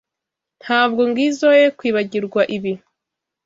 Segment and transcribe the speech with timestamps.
[0.61, 2.73] Ntabwo ngizoe kwibagirwa ibi.